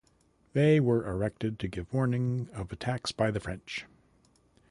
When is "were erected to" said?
0.79-1.67